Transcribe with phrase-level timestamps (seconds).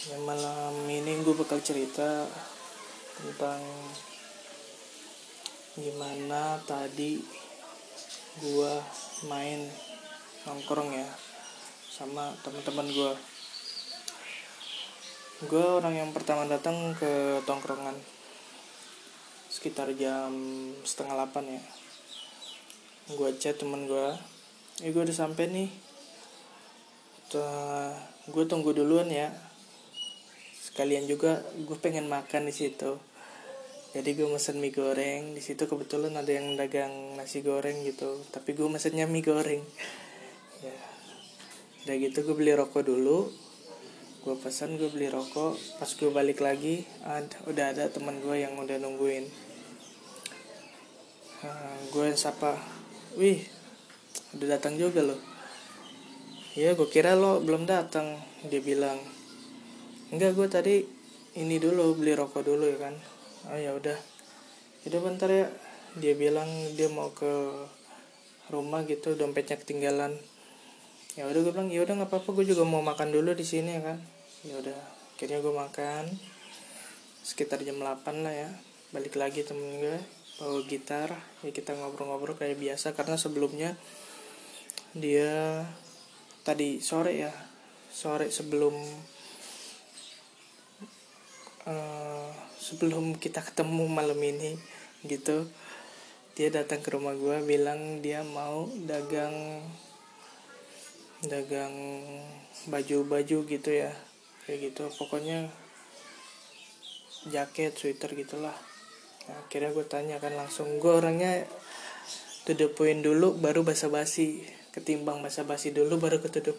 [0.00, 2.24] ya malam ini gue bakal cerita
[3.20, 3.60] tentang
[5.76, 7.20] gimana tadi
[8.40, 8.72] gue
[9.28, 9.68] main
[10.48, 11.04] nongkrong ya
[11.92, 13.12] sama teman-teman gue
[15.44, 18.00] gue orang yang pertama datang ke tongkrongan
[19.52, 20.32] sekitar jam
[20.80, 21.62] setengah delapan ya.
[23.20, 24.16] Gue chat temen gue
[24.80, 25.68] eh gue udah sampai nih.
[28.32, 29.49] Gue tunggu duluan ya
[30.80, 32.96] sekalian juga gue pengen makan di situ.
[33.92, 38.56] Jadi gue mesen mie goreng di situ kebetulan ada yang dagang nasi goreng gitu tapi
[38.56, 39.60] gue mesennya mie goreng.
[40.64, 40.72] Ya
[41.84, 43.28] udah gitu gue beli rokok dulu.
[44.24, 45.60] Gue pesan gue beli rokok.
[45.76, 49.28] Pas gue balik lagi ada udah ada teman gue yang udah nungguin.
[51.44, 52.56] Uh, gue sapa
[53.20, 53.44] wih
[54.32, 55.20] udah datang juga loh.
[56.56, 58.16] Ya gue kira lo belum datang
[58.48, 59.19] dia bilang
[60.10, 60.76] enggak gue tadi
[61.38, 62.94] ini dulu beli rokok dulu ya kan.
[63.50, 63.94] Oh ya udah.
[64.86, 65.46] Udah bentar ya
[65.98, 67.30] dia bilang dia mau ke
[68.50, 70.18] rumah gitu dompetnya ketinggalan.
[71.14, 73.78] Ya udah gue bilang ya udah nggak apa-apa gue juga mau makan dulu di sini
[73.78, 73.98] ya kan.
[74.42, 74.78] Ya udah
[75.14, 76.04] akhirnya gue makan.
[77.22, 78.50] Sekitar jam 8 lah ya
[78.90, 79.98] balik lagi temen gue
[80.42, 81.14] bawa gitar.
[81.46, 83.78] Ya kita ngobrol-ngobrol kayak biasa karena sebelumnya
[84.90, 85.62] dia
[86.42, 87.30] tadi sore ya
[87.94, 88.74] sore sebelum
[91.66, 92.28] uh,
[92.60, 94.56] sebelum kita ketemu malam ini
[95.04, 95.48] gitu.
[96.38, 99.60] Dia datang ke rumah gue bilang dia mau dagang
[101.26, 101.74] dagang
[102.70, 103.92] baju-baju gitu ya.
[104.46, 105.50] Kayak gitu pokoknya
[107.28, 108.56] jaket sweater gitulah.
[109.28, 111.44] Nah, akhirnya gue tanya kan langsung gue orangnya
[112.48, 114.44] to the point dulu baru basa-basi.
[114.70, 116.54] Ketimbang basa-basi dulu baru ke to the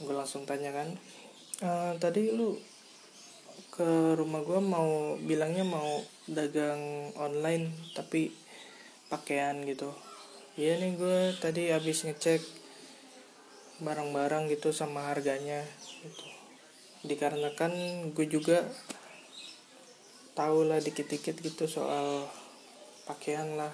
[0.00, 0.88] gue langsung tanya kan
[1.60, 1.68] e,
[2.00, 2.56] tadi lu
[3.80, 8.28] ke rumah gue mau bilangnya mau dagang online tapi
[9.08, 9.88] pakaian gitu.
[10.60, 12.44] Iya nih gue tadi habis ngecek
[13.80, 15.64] barang-barang gitu sama harganya
[16.04, 16.28] gitu.
[17.08, 17.72] Dikarenakan
[18.12, 18.68] gue juga
[20.36, 22.28] tahu lah dikit-dikit gitu soal
[23.08, 23.72] pakaian lah.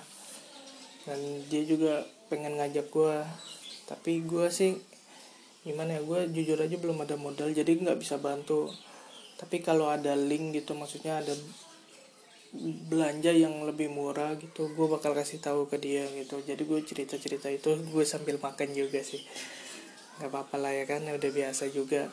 [1.03, 1.19] Dan
[1.51, 3.27] dia juga pengen ngajak gue
[3.91, 4.79] tapi gue sih
[5.67, 8.71] gimana ya gue jujur aja belum ada modal jadi nggak bisa bantu
[9.37, 11.37] tapi kalau ada link gitu maksudnya ada
[12.89, 16.41] belanja yang lebih murah gitu gue bakal kasih tahu ke dia gitu.
[16.41, 19.21] Jadi gue cerita cerita itu gue sambil makan juga sih.
[20.17, 22.09] Nggak apa-apa lah ya kan udah biasa juga.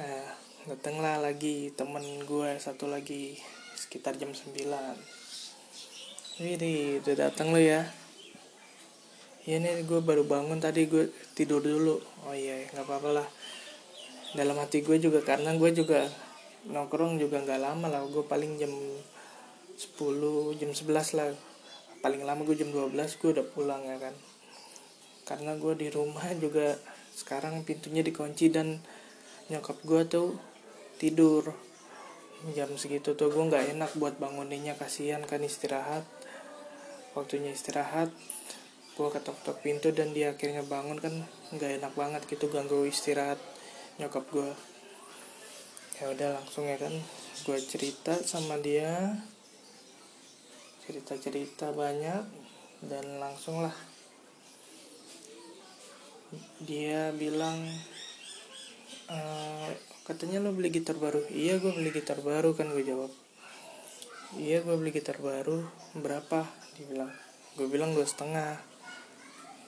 [0.00, 0.26] Nah
[0.66, 3.38] datanglah lagi temen gue satu lagi
[3.74, 4.54] sekitar jam 9
[6.42, 7.86] Wih, udah datang lo ya?
[9.42, 12.02] Ya nih gue baru bangun tadi gue tidur dulu.
[12.26, 13.28] Oh iya nggak apa-apa lah
[14.32, 16.08] dalam hati gue juga karena gue juga
[16.72, 18.00] nongkrong juga nggak lama lah.
[18.08, 21.36] Gue paling jam 10 jam 11 lah.
[22.00, 24.14] Paling lama gue jam 12 gue udah pulang ya kan.
[25.28, 26.80] Karena gue di rumah juga
[27.12, 28.80] sekarang pintunya dikunci dan
[29.52, 30.28] nyokap gue tuh
[30.96, 31.52] tidur.
[32.56, 36.08] Jam segitu tuh gue nggak enak buat banguninnya kasihan kan istirahat.
[37.12, 38.08] Waktunya istirahat
[38.92, 41.14] gue ketok-ketok pintu dan dia akhirnya bangun kan
[41.52, 43.40] nggak enak banget gitu ganggu istirahat
[44.00, 44.52] nyokap gue
[46.02, 46.90] ya udah langsung ya kan.
[47.46, 49.22] Gue cerita sama dia.
[50.82, 52.26] Cerita cerita banyak
[52.82, 53.74] dan langsung lah.
[56.58, 57.62] Dia bilang
[59.06, 59.18] e,
[60.02, 61.22] katanya lo beli gitar baru.
[61.30, 63.14] Iya gue beli gitar baru kan gue jawab.
[64.34, 65.62] Iya gue beli gitar baru.
[65.94, 66.50] Berapa?
[66.74, 67.14] Dia bilang.
[67.54, 68.58] Gue bilang dua setengah.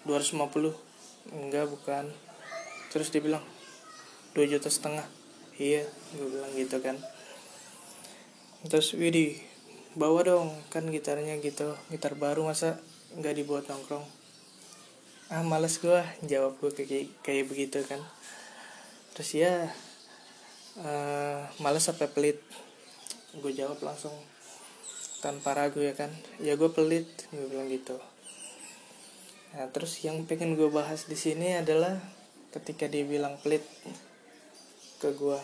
[0.03, 2.11] 250 enggak bukan.
[2.91, 3.54] Terus dia bilang
[4.35, 5.07] 2 juta setengah.
[5.55, 5.87] Iya
[6.19, 6.99] gue bilang gitu kan.
[8.67, 9.39] Terus Widi
[9.95, 12.83] bawa dong kan gitarnya gitu gitar baru masa
[13.15, 14.03] nggak dibuat nongkrong?
[15.31, 18.03] Ah males gue jawab gue kayak kayak begitu kan.
[19.15, 19.71] Terus ya
[20.83, 22.43] uh, males sampai pelit?
[23.39, 24.15] Gue jawab langsung
[25.23, 26.11] tanpa ragu ya kan.
[26.43, 28.03] Ya gue pelit gue bilang gitu.
[29.55, 32.03] Nah terus yang pengen gue bahas di sini adalah
[32.51, 33.63] ketika dia bilang pelit
[35.05, 35.37] ke gue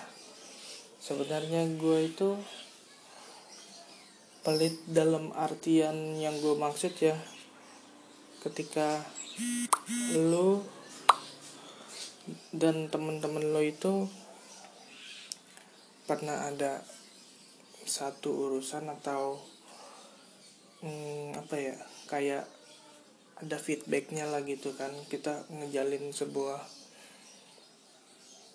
[1.04, 2.32] sebenarnya gue itu
[4.40, 7.12] pelit dalam artian yang gue maksud ya.
[8.40, 9.04] Ketika
[10.16, 10.64] lo
[12.56, 14.08] dan temen-temen lo itu
[16.08, 16.80] pernah ada
[17.84, 19.36] satu urusan atau
[20.80, 21.76] hmm, apa ya
[22.08, 22.48] kayak
[23.44, 24.88] ada feedbacknya lah gitu kan.
[25.12, 26.64] Kita ngejalin sebuah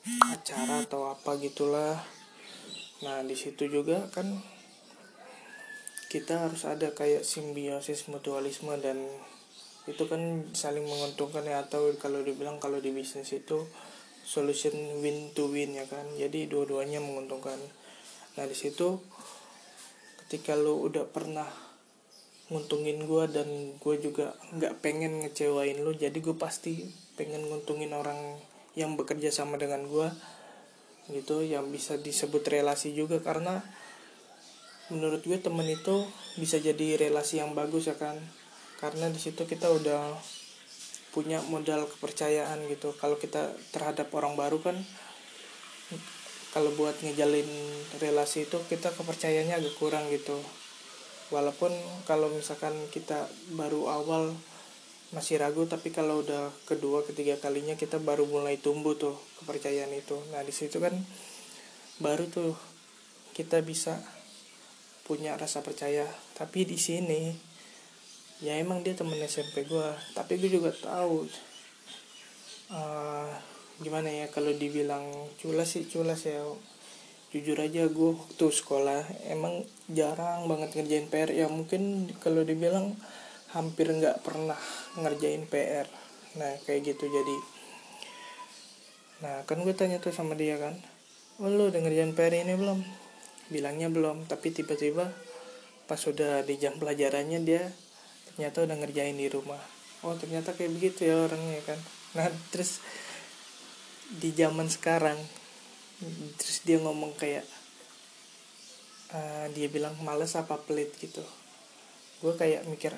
[0.06, 1.98] acara atau apa gitulah.
[3.02, 4.38] Nah di situ juga kan
[6.14, 9.02] kita harus ada kayak simbiosis mutualisme dan
[9.90, 13.66] itu kan saling menguntungkan ya atau kalau dibilang kalau di bisnis itu
[14.26, 16.06] solution win to win ya kan.
[16.14, 17.58] Jadi dua-duanya menguntungkan.
[18.38, 19.02] Nah di situ
[20.26, 21.50] ketika lo udah pernah
[22.54, 23.50] nguntungin gue dan
[23.82, 26.86] gue juga nggak pengen ngecewain lo jadi gue pasti
[27.18, 28.38] pengen nguntungin orang
[28.76, 30.08] yang bekerja sama dengan gue
[31.12, 33.62] gitu yang bisa disebut relasi juga karena
[34.90, 36.06] menurut gue temen itu
[36.38, 38.18] bisa jadi relasi yang bagus ya kan.
[38.78, 40.14] Karena di situ kita udah
[41.16, 42.94] punya modal kepercayaan gitu.
[43.00, 44.78] Kalau kita terhadap orang baru kan
[46.52, 47.48] kalau buat ngejalin
[48.00, 50.38] relasi itu kita kepercayaannya agak kurang gitu.
[51.34, 51.74] Walaupun
[52.06, 53.26] kalau misalkan kita
[53.58, 54.38] baru awal
[55.16, 60.20] masih ragu tapi kalau udah kedua ketiga kalinya kita baru mulai tumbuh tuh kepercayaan itu.
[60.36, 60.92] Nah di situ kan
[62.04, 62.52] baru tuh
[63.32, 63.96] kita bisa
[65.08, 66.04] punya rasa percaya.
[66.36, 67.32] Tapi di sini
[68.44, 71.24] ya emang dia temen SMP gue tapi gue juga tahu
[72.76, 73.32] uh,
[73.80, 76.44] gimana ya kalau dibilang culas sih culas ya.
[77.32, 83.00] Jujur aja gue waktu sekolah emang jarang banget ngerjain PR ya mungkin kalau dibilang
[83.56, 84.60] hampir nggak pernah
[85.00, 85.88] ngerjain PR
[86.36, 87.38] nah kayak gitu jadi.
[89.24, 90.76] Nah kan gue tanya tuh sama dia kan
[91.40, 92.84] oh lu udah ngerjain PR ini belum?
[93.48, 95.08] Bilangnya belum tapi tiba-tiba
[95.88, 97.64] pas sudah di jam pelajarannya dia
[98.28, 99.64] ternyata udah ngerjain di rumah.
[100.04, 101.80] Oh ternyata kayak begitu ya orangnya kan.
[102.20, 102.84] Nah terus
[104.06, 105.18] di zaman sekarang
[106.36, 107.48] terus dia ngomong kayak
[109.16, 111.24] uh, dia bilang males apa pelit gitu.
[112.20, 112.92] Gue kayak mikir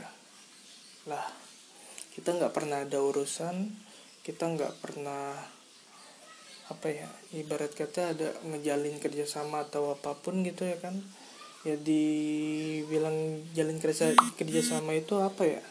[1.07, 1.25] lah
[2.13, 3.71] kita nggak pernah ada urusan
[4.27, 5.39] kita nggak pernah
[6.67, 10.99] apa ya ibarat kata ada ngejalin kerjasama atau apa pun gitu ya kan.
[11.63, 15.63] Ya dibilang jalin kerja kerjasama itu apa ya?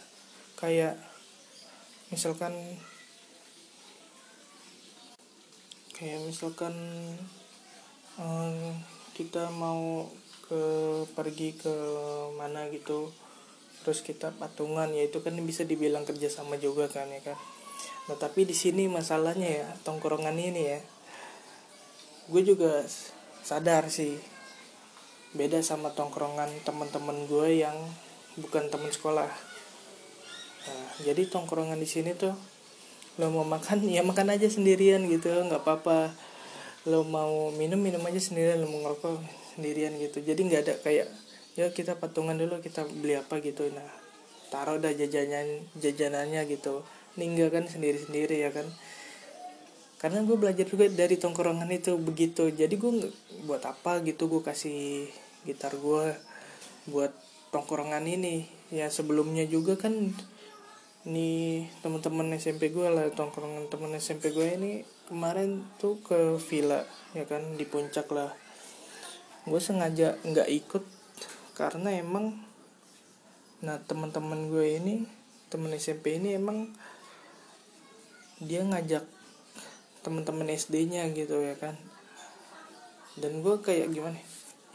[0.56, 0.96] Kayak
[2.08, 2.52] misalkan
[5.92, 6.72] kayak misalkan
[8.16, 8.80] um,
[9.12, 10.08] kita mau
[10.48, 10.64] ke
[11.12, 11.76] pergi ke
[12.40, 13.12] mana gitu
[13.86, 17.38] terus kita patungan ya itu kan bisa dibilang kerjasama juga kan ya kan.
[18.10, 20.82] Nah tapi di sini masalahnya ya tongkrongan ini ya,
[22.26, 22.82] gue juga
[23.46, 24.18] sadar sih
[25.38, 27.78] beda sama tongkrongan teman-teman gue yang
[28.42, 29.30] bukan teman sekolah.
[30.66, 32.34] Nah, jadi tongkrongan di sini tuh
[33.22, 36.10] lo mau makan ya makan aja sendirian gitu nggak apa-apa.
[36.90, 39.22] Lo mau minum minum aja sendirian lo mau ngerokok
[39.54, 40.26] sendirian gitu.
[40.26, 41.06] Jadi nggak ada kayak
[41.56, 43.66] ya kita patungan dulu kita beli apa gitu.
[43.72, 43.88] Nah
[44.52, 46.84] taruh dah jajanan jajanannya gitu.
[47.16, 48.68] Ninggalkan sendiri-sendiri ya kan?
[49.96, 52.52] Karena gue belajar juga dari tongkrongan itu begitu.
[52.52, 53.08] Jadi gue
[53.48, 55.08] buat apa gitu gue kasih
[55.48, 56.12] gitar gue
[56.92, 57.10] buat
[57.50, 58.44] tongkrongan ini.
[58.68, 60.12] Ya sebelumnya juga kan
[61.08, 64.72] nih teman-teman SMP gue lah tongkrongan teman SMP gue ini
[65.08, 66.84] kemarin tuh ke villa
[67.16, 67.56] ya kan?
[67.56, 68.36] Di puncak lah.
[69.48, 70.84] Gue sengaja nggak ikut
[71.56, 72.36] karena emang
[73.64, 74.94] nah teman-teman gue ini
[75.48, 76.68] teman SMP ini emang
[78.44, 79.08] dia ngajak
[80.04, 81.74] teman-teman SD-nya gitu ya kan?
[83.16, 84.20] Dan gue kayak gimana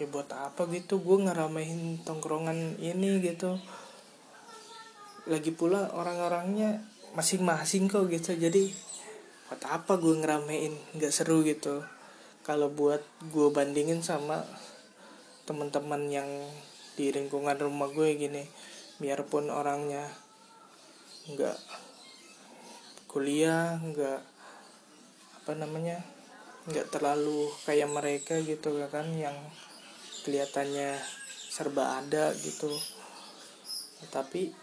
[0.01, 3.61] ya buat apa gitu gue ngeramehin tongkrongan ini gitu.
[5.29, 6.81] Lagi pula orang-orangnya
[7.13, 8.73] masing-masing kok gitu jadi
[9.51, 11.85] buat apa gue ngeramein nggak seru gitu.
[12.41, 14.41] Kalau buat gue bandingin sama
[15.45, 16.29] teman-teman yang
[17.01, 18.45] di lingkungan rumah gue gini
[19.01, 20.05] biarpun orangnya
[21.33, 21.57] nggak
[23.09, 24.21] kuliah nggak
[25.41, 25.97] apa namanya
[26.69, 29.33] nggak terlalu kayak mereka gitu kan yang
[30.21, 31.01] kelihatannya
[31.49, 32.69] serba ada gitu.
[34.13, 34.53] Tapi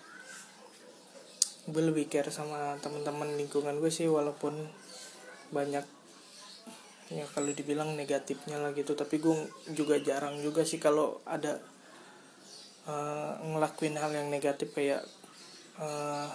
[1.69, 4.55] gue lebih care sama teman-teman lingkungan gue sih walaupun
[5.51, 5.83] banyak
[7.11, 8.95] ya kalau dibilang negatifnya lah gitu.
[8.95, 9.35] Tapi gue
[9.75, 11.59] juga jarang juga sih kalau ada
[12.89, 15.05] uh, ngelakuin hal yang negatif kayak
[15.79, 16.27] uh,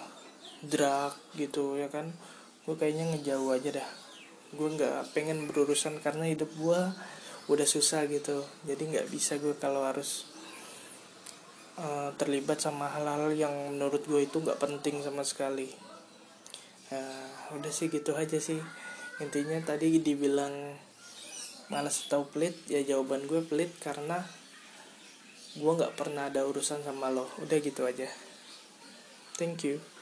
[0.63, 2.13] drug gitu ya kan?
[2.63, 3.89] Gue kayaknya ngejauh aja dah.
[4.53, 6.79] Gue nggak pengen berurusan karena hidup gue
[7.51, 8.45] udah susah gitu.
[8.63, 10.29] Jadi nggak bisa gue kalau harus
[11.81, 15.67] uh, terlibat sama hal-hal yang menurut gue itu nggak penting sama sekali.
[16.93, 18.61] Uh, udah sih gitu aja sih.
[19.19, 20.77] Intinya tadi dibilang
[21.71, 24.21] malas atau pelit ya jawaban gue pelit karena
[25.53, 27.29] gue nggak pernah ada urusan sama lo.
[27.41, 28.09] Udah gitu aja.
[29.37, 29.92] Thank you